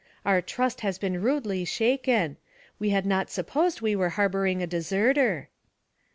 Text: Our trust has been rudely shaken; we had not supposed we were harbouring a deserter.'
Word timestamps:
Our 0.25 0.41
trust 0.41 0.81
has 0.81 0.97
been 0.97 1.21
rudely 1.21 1.63
shaken; 1.63 2.37
we 2.79 2.89
had 2.89 3.05
not 3.05 3.29
supposed 3.29 3.81
we 3.81 3.95
were 3.95 4.09
harbouring 4.17 4.63
a 4.63 4.65
deserter.' 4.65 5.47